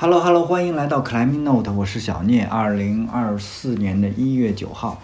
[0.00, 2.44] Hello Hello，欢迎来到 Climbing Note，我是小聂。
[2.44, 5.02] 二零二四年的一月九号，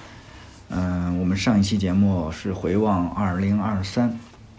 [0.69, 4.17] 嗯，我们上一期节目是回望二零二三，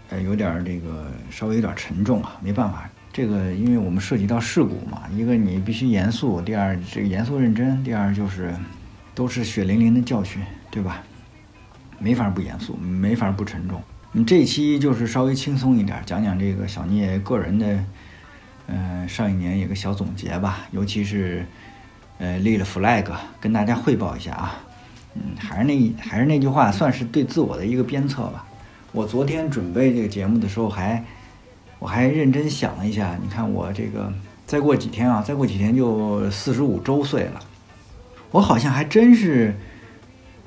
[0.09, 8.53] 呃，有点这个稍微有点沉重啊，没办法，这个因为我们涉及到事故嘛，一个你必须严肃，第二这个严肃认真，第二就是
[9.13, 11.01] 都是血淋淋的教训，对吧？
[11.97, 13.81] 没法不严肃，没法不沉重。
[14.11, 17.79] 嗯，这期就是稍微轻松一点，讲讲这个小聂个人的。
[18.67, 21.45] 嗯，上一年有个小总结吧，尤其是，
[22.17, 23.05] 呃，立了 flag，
[23.39, 24.59] 跟大家汇报一下啊。
[25.13, 28.43] 嗯，还是那还是那句话，算是对自我的一个鞭策吧。
[28.91, 31.03] 我昨天准备这个节目的时候，还
[31.77, 34.11] 我还认真想了一下，你看我这个
[34.47, 37.39] 再过几天啊，再过几天就四十五周岁了。
[38.31, 39.55] 我好像还真是，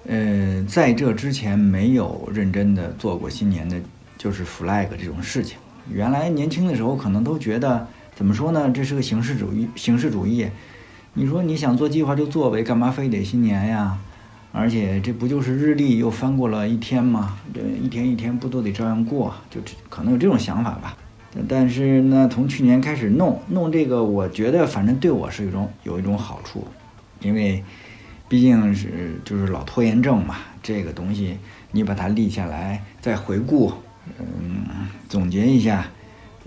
[0.08, 3.76] 呃，在这之前没有认真的做过新年的，
[4.18, 5.56] 就是 flag 这种事情。
[5.88, 7.86] 原来年轻的时候可能都觉得。
[8.18, 8.68] 怎么说呢？
[8.74, 10.48] 这是个形式主义，形式主义。
[11.14, 13.96] 你说你想做计划就做呗，干嘛非得新年呀？
[14.50, 17.36] 而且这不就是日历又翻过了一天吗？
[17.54, 19.32] 这一天一天不都得照样过？
[19.48, 20.96] 就可能有这种想法吧。
[21.46, 26.66] 但是呢，从去年开始弄弄这个，我觉得反正对我是一种有一种好处，
[27.20, 27.62] 因为
[28.28, 30.38] 毕竟是就是老拖延症嘛。
[30.60, 31.38] 这个东西
[31.70, 33.72] 你把它立下来，再回顾，
[34.18, 34.66] 嗯，
[35.08, 35.86] 总结一下。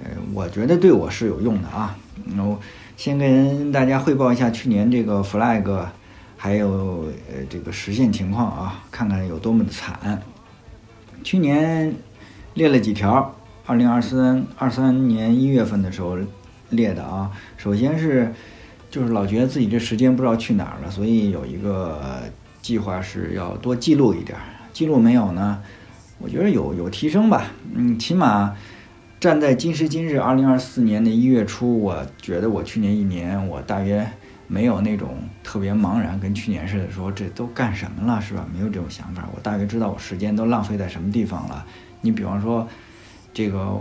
[0.03, 1.95] 呃，我觉得对我是有用的啊。
[2.25, 2.59] 那我
[2.97, 5.85] 先跟大家汇报一下去年这个 flag，
[6.37, 10.21] 还有呃这个实现情况啊，看看有多么的惨。
[11.23, 11.93] 去年
[12.53, 13.35] 列了几条，
[13.65, 16.17] 二零二三二三年一月份的时候
[16.69, 17.31] 列的啊。
[17.57, 18.33] 首先是
[18.89, 22.23] 就是老觉得自己这时间不知道去哪儿了，所以有一个
[22.61, 24.37] 计划是要多记录一点。
[24.73, 25.61] 记录没有呢？
[26.19, 28.55] 我觉得有有提升吧，嗯，起码。
[29.21, 34.03] 站在今时今日，二零二四年的一月初，我觉得我去年一年，我大约
[34.47, 38.43] 没有那种特别茫然，跟去年似的，说这都干什么了，是吧？
[38.51, 39.29] 没有这种想法。
[39.35, 41.63] 我大约知道我时间都浪费在什么地方了。
[42.01, 42.67] 你比方说，
[43.31, 43.79] 这个，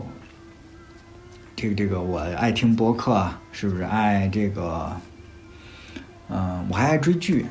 [1.57, 3.83] 这个，这个，我爱听播客，是不是？
[3.83, 4.95] 爱这个，
[6.29, 7.47] 嗯，我还爱追剧，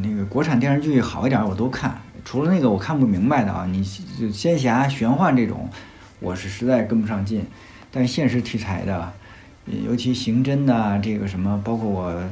[0.00, 5.68] 那个国产电视剧好一点我都看，除了那个我看不明白的啊，你仙侠、玄幻这种。
[6.22, 7.44] 我是实在跟不上劲，
[7.90, 9.12] 但现实题材的，
[9.84, 12.22] 尤其刑侦的这个什么，包括我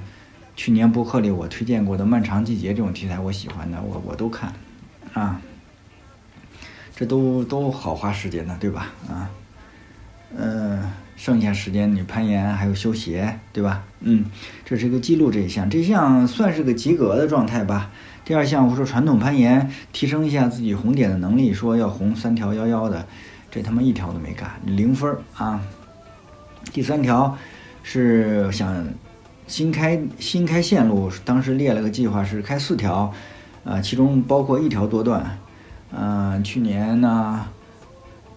[0.55, 4.53] 去年博客里我推荐过的《漫长季节》这种题材，我喜欢的，我我都看，
[5.12, 5.43] 啊，
[6.95, 8.93] 这都都好花时间的，对吧？
[9.09, 9.28] 啊，
[10.37, 13.83] 嗯，剩下时间你攀岩还有修鞋，对吧？
[14.01, 14.25] 嗯，
[14.65, 17.91] 这是一个记录这一项，这项算是个及格的状态吧。
[18.25, 23.07] 第二项我说传统攀岩，提升一下自己红点的能力，说要红三条幺幺的。
[23.50, 25.61] 这他妈一条都没干，零分儿啊！
[26.72, 27.37] 第三条
[27.83, 28.87] 是想
[29.49, 33.12] 新开新开线路，当时列了个计划是开四条，
[33.65, 35.37] 啊，其中包括一条多段，
[35.91, 37.44] 嗯，去年呢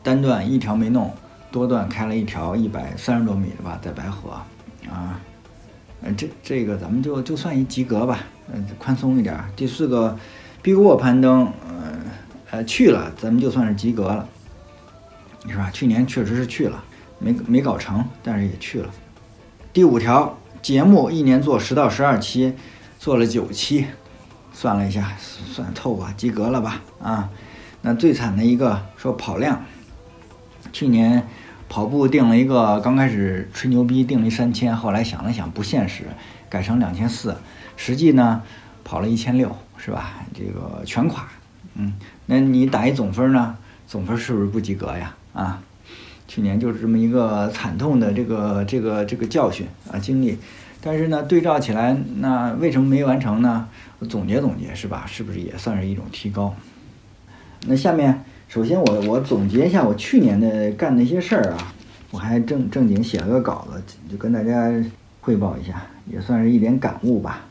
[0.01, 1.13] 单段一条没弄，
[1.51, 4.31] 多段开了一条一百三十多米的吧，在白河，
[4.89, 5.19] 啊，
[6.01, 8.19] 嗯，这这个咱们就就算一及格吧，
[8.51, 9.39] 嗯，宽松一点。
[9.55, 10.17] 第四个
[10.63, 11.99] 碧沃攀登，呃
[12.49, 14.27] 呃去了，咱们就算是及格了。
[15.47, 15.69] 是吧？
[15.71, 16.83] 去年确实是去了，
[17.19, 18.89] 没没搞成，但是也去了。
[19.71, 22.53] 第五条节目一年做十到十二期，
[22.99, 23.85] 做了九期，
[24.53, 26.81] 算了一下，算凑合及格了吧？
[27.01, 27.29] 啊，
[27.81, 29.63] 那最惨的一个说跑量，
[30.71, 31.27] 去年
[31.67, 36.05] 跑步定了一个，刚开始吹牛逼定了三千，后来想了想不现实，
[36.49, 37.35] 改成两千四，
[37.75, 38.41] 实际呢
[38.83, 40.13] 跑了一千六，是吧？
[40.33, 41.27] 这个全垮。
[41.75, 41.93] 嗯，
[42.27, 43.57] 那你打一总分呢？
[43.87, 45.15] 总分是不是不及格呀？
[45.33, 45.61] 啊，
[46.27, 50.37] 去年就是这么一个惨痛的这个这个这个教训啊经历，
[50.79, 53.67] 但是呢，对照起来，那为什么没完成呢？
[53.99, 55.05] 我总结总结是吧？
[55.07, 56.53] 是不是也算是一种提高？
[57.65, 61.73] 那下面，首先我我总结一下我去年的干的一些事儿啊，
[62.11, 64.71] 我还正正经写了个稿子，就跟大家
[65.21, 65.81] 汇报一下，
[66.11, 67.45] 也算是一点感悟吧。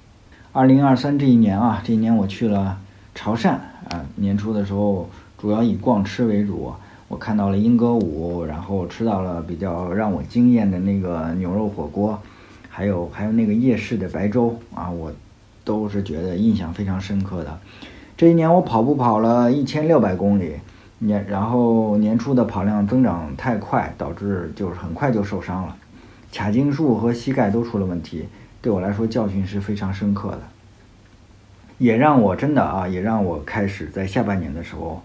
[0.52, 2.78] 二零二三这一年啊，这一年我去了
[3.14, 3.48] 潮汕
[3.88, 5.08] 啊，年初的时候
[5.38, 6.72] 主要以逛吃为主。
[7.12, 12.18] 我看到了英歌舞，然后吃到了比较让我惊艳的那个牛肉火锅，
[12.70, 15.12] 还有还有那个夜市的白粥啊，我
[15.62, 17.60] 都是觉得印象非常深刻的。
[18.16, 20.54] 这一年我跑步跑了一千六百公里，
[21.00, 25.76] 年然后年初的跑量增长太快，导致就是很快就受伤了，
[26.32, 28.26] 髂胫束和膝盖都出了问题，
[28.62, 30.40] 对我来说教训是非常深刻的，
[31.76, 35.02] 也让我真的啊，也让我开始在下半年的时候。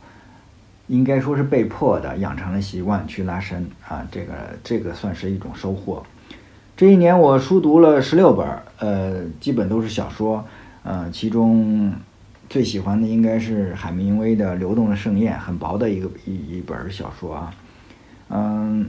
[0.88, 6.04] 应该说是被迫的养成了习惯去拉伸啊，这个这个算是一种收获。
[6.76, 8.48] 这一年我书读了十六本，
[8.80, 10.46] 呃，基本都是小说，
[10.84, 11.92] 呃，其中
[12.50, 17.54] 最喜欢的应该是海明威的《流动的盛宴》，很薄的一个一一本小说啊。
[18.30, 18.88] 嗯，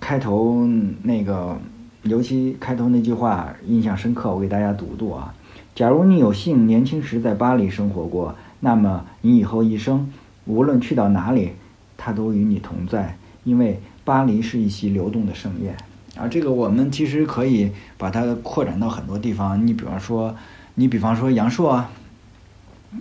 [0.00, 0.66] 开头
[1.02, 1.56] 那个，
[2.02, 5.32] 尤其开头那句话印象深刻，我给大家读读啊。
[5.74, 10.12] 假如你有幸年轻时在巴黎生活过，那么你以后一生
[10.44, 11.52] 无论去到哪里，
[11.96, 15.76] 它都与你同在，因为巴黎是一席流动的盛宴。
[16.16, 19.66] 啊，这个我们其实可以把它扩展到很多地方。
[19.66, 20.36] 你比方说，
[20.74, 21.90] 你比方说阳朔啊，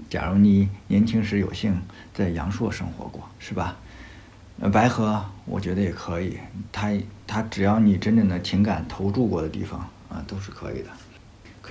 [0.09, 1.81] 假如你年轻时有幸
[2.13, 3.77] 在阳朔生活过，是吧？
[4.61, 6.37] 呃，白河我觉得也可以，
[6.71, 6.93] 它
[7.25, 10.89] 它只要你真正的情感投注过的地方啊，都是可以的。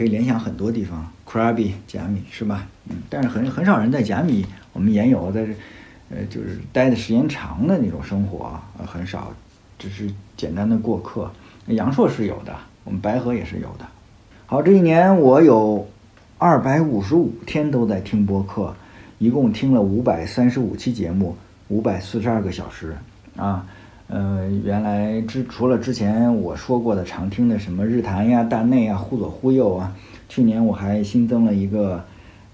[0.01, 2.67] 可以联想很多地方，Krabi 甲米是吧？
[2.89, 5.53] 嗯，但是很很少人在甲米，我们研友在这，
[6.09, 9.31] 呃，就是待的时间长的那种生活啊，很少，
[9.79, 11.31] 只是简单的过客。
[11.67, 13.87] 阳朔是有的，我们白河也是有的。
[14.47, 15.87] 好，这一年我有
[16.39, 18.75] 二百五十五天都在听播客，
[19.19, 21.37] 一共听了五百三十五期节目，
[21.69, 22.97] 五百四十二个小时
[23.37, 23.67] 啊。
[24.13, 29.95] 呃，原来之除了之前我说过的常听的什么日坛呀、大内啊、忽左忽右啊，
[30.29, 32.05] 去年我还新增了一个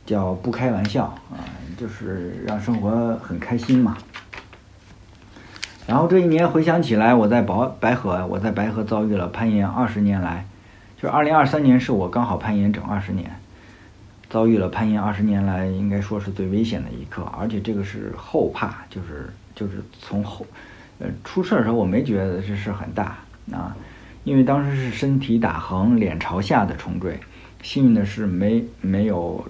[0.04, 1.40] 叫不开玩笑啊，
[1.78, 3.96] 就是让生活很开心嘛。
[5.86, 10.44] 然后这一年回想起来，我在白白河，我在白河遭遇了攀岩二十年来，
[10.96, 13.30] 就是二零二三年是我刚好攀岩整二十年，
[14.28, 20.44] 遭遇了攀岩二十年来应该说是最危险的一刻，而且这个是后怕，就是就是从后。
[20.98, 23.18] 呃，出事儿的时候我没觉得这事很大
[23.52, 23.76] 啊，
[24.24, 27.20] 因为当时是身体打横、脸朝下的冲坠，
[27.62, 29.46] 幸运的是没没有，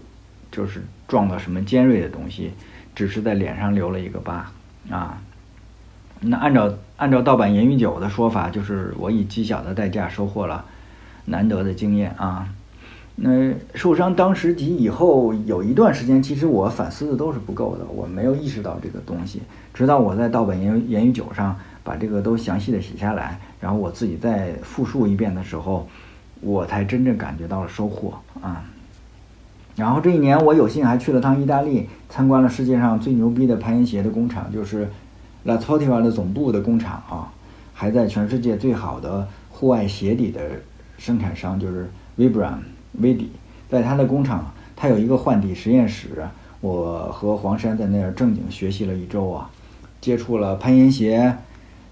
[0.51, 2.53] 就是撞到什么尖锐的东西，
[2.95, 4.51] 只是在脸上留了一个疤
[4.91, 5.19] 啊。
[6.21, 10.65] 那按照按照盗版言语酒的说法，就是我以极小的代价收获了
[11.27, 12.49] 难得的经验啊。
[13.19, 19.41] 那受伤当时及以后有一段时间，其实我反思的都是不够的，我没有意识到这个东西。
[19.73, 25.89] 直到我在盗版言言语酒上把这个都详细的写下来，然后我自己再复述一遍的时候，
[26.43, 28.63] 我才真正感觉到了收获啊。
[29.77, 34.89] 然后这一年我有幸还去了趟意大利，参观了世界上最牛逼的攀岩鞋的工厂，就是
[35.45, 37.33] La Tortiva 的总部的工厂啊，
[37.73, 40.41] 还在全世界最好的户外鞋底的
[40.99, 41.89] 生产商就是
[42.19, 42.59] Vibram。
[43.01, 43.31] 威迪，
[43.69, 46.27] 在他的工厂，他有一个换底实验室。
[46.61, 49.51] 我和黄山在那儿正经学习了一周啊，
[50.01, 51.37] 接触了攀岩鞋，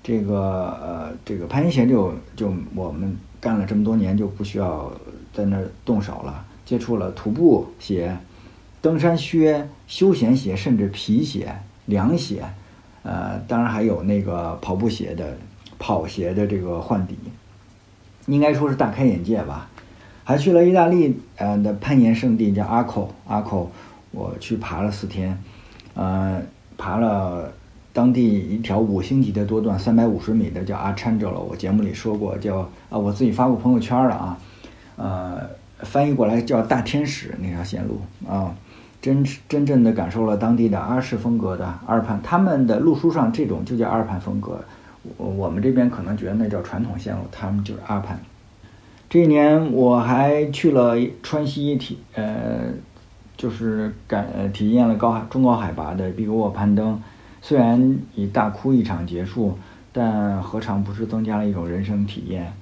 [0.02, 4.90] 这个呃，这个攀岩鞋就就我们干了这么多年就不需要
[5.32, 6.44] 在那儿动手了。
[6.64, 8.16] 接触了徒步鞋、
[8.80, 11.54] 登山靴、休闲鞋，甚至皮鞋、
[11.84, 12.42] 凉鞋，
[13.02, 15.36] 呃，当然还有那个跑步鞋的
[15.78, 17.16] 跑鞋的这个换底，
[18.26, 19.68] 应该说是大开眼界吧。
[20.24, 23.70] 还去了意大利呃的攀岩圣地叫阿口阿口，
[24.10, 25.38] 我去爬了四天，
[25.94, 26.40] 呃，
[26.78, 27.52] 爬了
[27.92, 34.38] 当地一条五星级的多段三百五十米的叫阿찬저了，我节目里说过叫啊，我自己发过朋友圈了啊，
[34.96, 35.40] 呃，
[35.80, 38.54] 翻译过来叫大天使那条线路啊，
[39.02, 44.64] 真真正的感受了当地的阿式风格的阿尔潘，他们的路书上这种就叫阿尔潘风格，
[45.18, 48.18] 我我们这边可能觉得那叫传统线路，他们就是阿尔潘。
[49.14, 52.64] 这一年我还去了川西体，呃，
[53.36, 57.00] 就是感呃体验了高海中高海拔的比格沃攀登，
[57.40, 59.56] 虽然以大哭一场结束，
[59.92, 62.52] 但何尝不是增加了一种人生体验？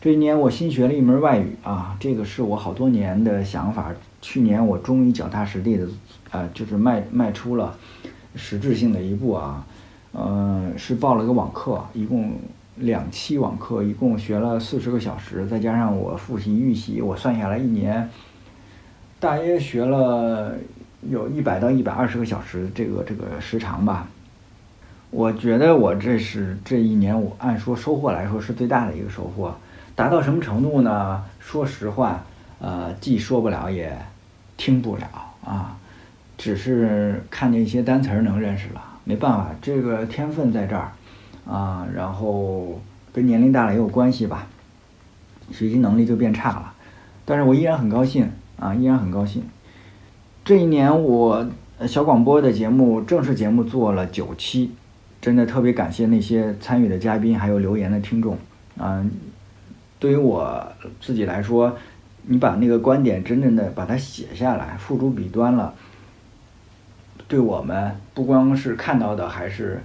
[0.00, 5.86] 这一年我新学了一门外语啊，这个是我好多年的想法，去年我终于脚踏实地的，
[6.32, 7.78] 呃，就是迈迈出了
[8.34, 9.64] 实质性的一步啊，
[10.14, 12.32] 嗯，是报了个网课，一共。
[12.76, 18.08] 两期网课一共学了四十个小时，再加上我复习预习，我算下来一年，
[19.20, 20.54] 大约学了
[21.02, 24.08] 有一百到一百二十个小时，这个这个时长吧。
[25.10, 29.54] 我觉得我这是这一年我按说收获来说是最大的一个收获。
[29.94, 31.22] 达到什么程度呢？
[31.38, 32.24] 说实话，
[32.58, 33.94] 呃，既说不了也
[34.56, 35.04] 听不了
[35.44, 35.76] 啊，
[36.38, 38.82] 只是看见一些单词儿能认识了。
[39.04, 40.90] 没办法，这个天分在这儿。
[41.46, 42.80] 啊，然后
[43.12, 44.46] 跟年龄大了也有关系吧，
[45.50, 46.72] 学习能力就变差了，
[47.24, 49.42] 但是我依然很高兴啊，依然很高兴。
[50.44, 51.46] 这一年我
[51.86, 54.72] 小广播的节目正式节目做了九期，
[55.20, 58.38] 真的特别感谢那些参与的嘉宾还有留言的听众
[58.78, 59.04] 啊。
[59.98, 60.64] 对于我
[61.00, 61.76] 自己来说，
[62.22, 65.74] 你把那个观点真正的把它写下来，付诸笔端了，
[67.26, 69.82] 对我们不光是看到的，还是。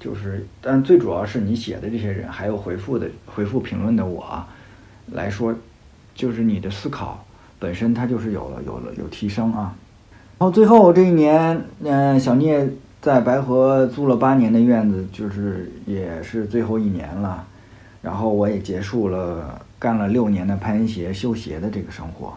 [0.00, 4.42] 就是，但最主要是你写的这些人，还有回复的回复评论的我，
[5.12, 5.54] 来说，
[6.14, 7.22] 就是你的思考
[7.58, 9.76] 本身它就是有了有了有提升啊。
[10.38, 12.66] 然后最后这一年，嗯，小聂
[13.02, 17.46] 在白河租了八年的院子，就是也是最后一年了。
[18.00, 22.32] 然后我也结束了干了六年的攀岩鞋修鞋的这个生活，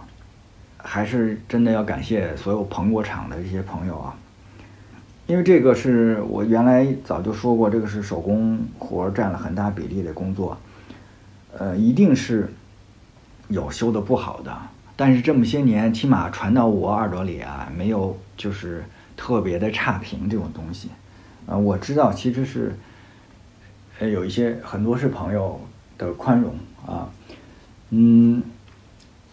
[0.75, 4.13] 还是真的要感谢所有捧过场的这些朋友啊，
[5.33, 10.55] 因为这个是我原来早就说过，这个是手工活占了很大比例的工作，
[11.57, 12.53] 呃，一定是
[13.47, 14.55] 有修的不好的。
[14.95, 18.83] 但是这么些年，起码传到我耳朵里啊，没有就是
[19.17, 20.89] 特别的差评这种东西，
[21.47, 22.75] 啊，我知道其实是，
[23.97, 25.59] 呃，有一些很多是朋友
[25.97, 26.53] 的宽容
[26.85, 27.09] 啊，
[27.89, 28.43] 嗯，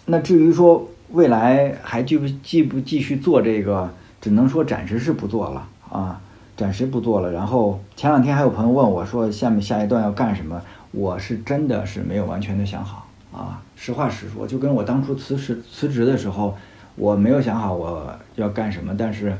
[0.06, 6.20] 那至于说未来还继不继不继续做这个，只能说暂时是不做了啊，
[6.56, 7.30] 暂时不做了。
[7.30, 10.62] 然后前两天还有朋友问我说，下面下一段要干什么？
[10.92, 13.06] 我是真的是没有完全的想好。
[13.32, 16.56] 啊，实话实说，就跟我当初辞职辞职的时候，
[16.96, 19.36] 我没有想好我要干什么，但是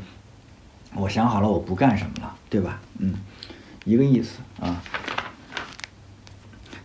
[0.95, 2.81] 我想好了我不干什么了，对吧？
[2.99, 3.15] 嗯，
[3.85, 4.81] 一个意思啊。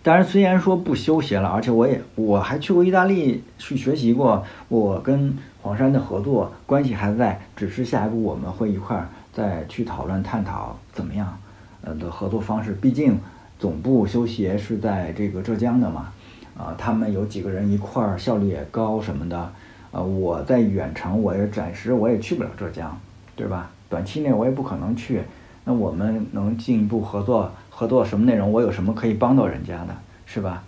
[0.01, 11.37] 当然，虽然说不修鞋了，而且我也我还去过意大利去学习过，我跟黄山的合作关系还在，只是下一步我们会一块儿再去讨论探讨怎么样
[11.83, 12.71] 呃的合作方式。
[12.71, 13.19] 毕竟
[13.59, 16.11] 总部修鞋是在这个浙江的嘛。
[16.57, 19.51] 啊，他们有几个人一块儿，效率也高什么的。
[19.91, 22.97] 呃，我在远程，我也暂时我也去不了浙江，
[23.35, 23.69] 对吧？
[23.89, 25.21] 短期内我也不可能去。
[25.65, 28.49] 那我们能进一步合作，合作什么内容？
[28.49, 29.93] 我有什么可以帮到人家的，
[30.25, 30.63] 是吧？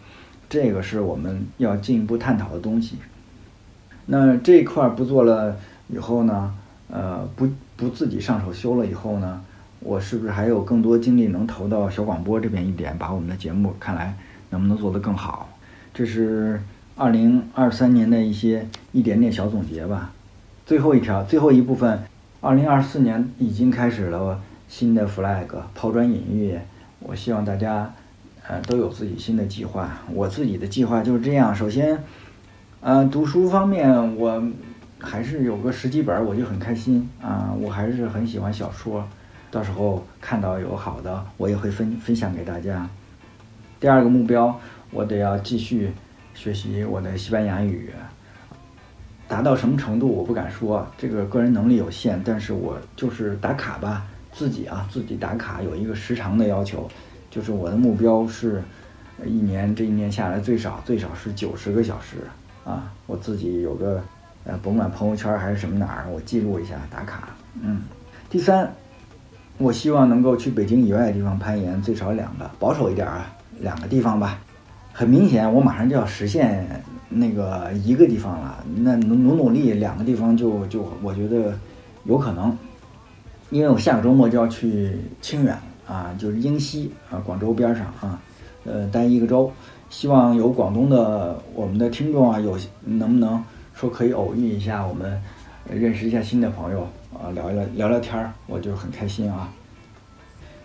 [0.49, 2.97] 这个是我们要进一步探讨的东西。
[4.07, 5.55] 那这块儿不做了
[5.87, 6.53] 以后呢？
[6.89, 9.41] 呃，不不自己上手修了以后呢？
[9.79, 14.15] 我是不是还有更多精力能投到小广播这边一点，把我们的节目看来
[14.49, 15.49] 能不能做得更好？
[15.93, 16.59] 这是
[16.95, 20.11] 二零二三年的一些一点点小总结吧。
[20.65, 22.01] 最后一条，最后一部分，
[22.41, 26.57] 二零二四年已经开始了新的 flag，抛砖引玉。
[26.99, 27.93] 我希望大家，
[28.47, 29.99] 呃，都有自己新的计划。
[30.11, 32.03] 我自己的计划就是这样：首先，
[32.81, 34.43] 呃，读书方面，我
[34.99, 37.53] 还是有个十几本，我就很开心啊。
[37.59, 39.07] 我还是很喜欢小说，
[39.51, 42.89] 到时候看到有好的，我也会分分享给大家。
[43.79, 44.59] 第二个目标。
[44.89, 45.91] 我得要继续
[46.33, 47.91] 学习我的西班牙语，
[49.27, 56.89] 达到什么程度我不敢说，这个个人能力有限，但是我就是打卡吧，自己啊自己打卡有一个时长的要求，
[57.29, 58.63] 就是我的目标是，
[59.25, 62.15] 一年这一年下来最少最少是九十个小时
[62.63, 64.01] 啊，我自己有个
[64.47, 67.29] 呃甭管朋友圈还是什么哪儿，我记录一下打卡。
[67.61, 67.81] 嗯，
[68.29, 68.71] 第三，
[69.57, 74.39] 我希望能够去北京以外的地方攀岩，最少两个，保守一点啊，两个地方吧。
[74.93, 76.65] 很明显，我马上就要实现
[77.09, 78.63] 那个一个地方了。
[78.77, 81.53] 那努努努力，两个地方就就我觉得
[82.05, 82.57] 有可能。
[83.49, 88.19] 因为我下个周末就要去清远啊，就是英西啊，广州边上啊，
[88.65, 89.51] 呃，待一个周。
[89.89, 93.41] 希望有广东的我们的听众啊，有能不能
[93.79, 95.21] 说可以偶遇一下，我们
[95.69, 96.81] 认识一下新的朋友
[97.13, 99.49] 啊，聊一聊聊聊天儿，我就很开心啊。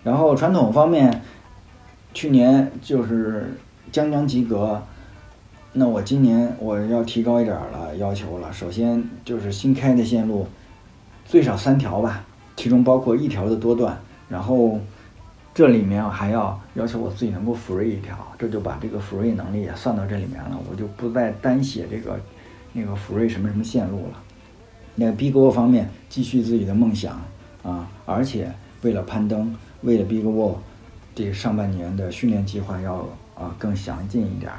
[0.03, 1.23] 然后传统方面，
[2.15, 3.55] 去年就是。
[3.91, 4.81] 将将及格，
[5.75, 8.51] 那我今年我要提高一点了要求了。
[8.51, 10.47] 首先就是新开的线路，
[11.27, 12.25] 最少三条吧，
[12.57, 13.99] 其中包括一条的多段。
[14.31, 14.81] 然后
[15.53, 20.59] 这里面我还要要求我自己能够 free 一条，这就把这个 free 能力也算到这里面了。
[20.71, 22.19] 我就不再单写这个
[22.73, 24.23] 那个福瑞什么什么线路了。
[24.95, 27.21] 那个 big wall 方面继续自己的梦想
[27.63, 28.53] 啊，而且
[28.83, 30.57] 为了攀登，为了 big wall，
[31.15, 33.07] 这上半年的训练计划要。
[33.35, 34.53] 啊，更详尽一点，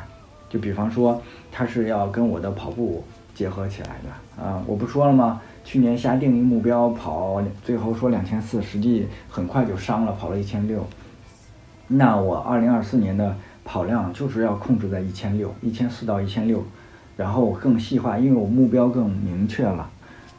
[0.50, 3.04] 就比方说，它是要跟我的跑步
[3.36, 4.62] 结合起来的啊！
[4.66, 5.40] 我不说了吗？
[5.64, 10.86] 去年下定一目标跑，最后说两千四，实际很快就伤了，跑了一千六。
[11.88, 16.66] 那我二零二四年的跑量就是要控制在一千六，一千四到一千六，
[17.18, 19.90] 然后更细化，因为我目标更明确了，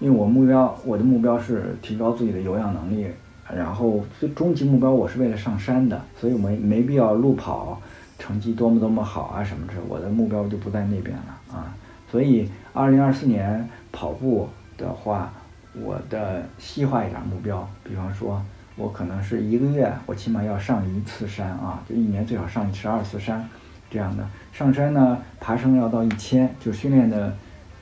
[0.00, 3.06] 因为我目标我的目标是提高自己的有氧能力，
[3.54, 7.80] 然后最终极目标我是为了上山的，所以没没必要路跑。
[8.16, 11.74] 成绩多么多么好啊，什么的，我的目标就不在那边了啊。
[12.10, 15.32] 所以，二零二四年跑步的话，
[15.74, 18.40] 我的细化一点目标，比方说，
[18.76, 23.46] 我可能是一个月，我起码要上一次山啊，就一年最好上十二次山，
[23.94, 24.28] 这样的。
[24.52, 27.32] 上山呢，爬升要到一千，就训练的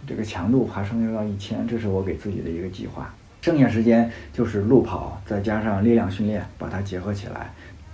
[0.07, 3.13] 这个强度，爬升要到一千，这是我给自己的一个计划。
[3.41, 7.51] 剩下时间就是路跑，再加上力量训练，把它结合起来。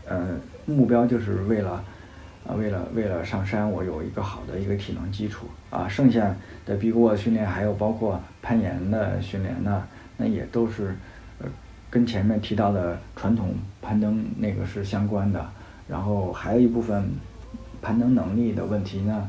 [0.08, 0.34] 呃，
[0.66, 1.84] 目标就是为了。
[2.46, 5.86] 啊，为了为了上山，我有一个好的一个体能基础啊。
[5.86, 6.34] 剩下
[6.64, 9.82] 的臂卧训练，还有包括攀岩的训练，那
[10.16, 10.96] 那也都是
[11.40, 11.46] 呃
[11.90, 15.46] 跟前面提到的传统攀登那个是相关的。
[15.86, 17.10] 然后还有一部分
[17.80, 19.28] 攀登能力的问题呢，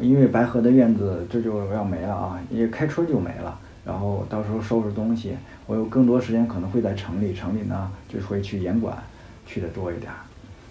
[0.00, 3.58] 因为白河的院子这就要没了啊，因为开春就没了。
[3.84, 5.36] 然后到时候收拾东西，
[5.66, 8.96] 我有更多时间可能会在城里，城里呢就会去严管
[9.44, 10.10] 去的多一点。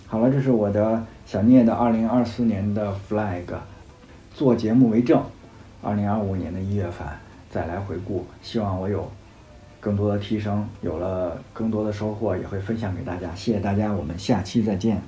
[0.07, 3.43] 好了，这是我的小聂的二零二四年的 flag，
[4.33, 5.21] 做节目为证，
[5.81, 7.05] 二零二五年的一月份
[7.49, 9.11] 再来回顾，希望我有
[9.81, 13.33] 更多的提升，有了更多的收获，也会分享给大家。
[13.35, 15.01] 谢谢大家，我们下期再见。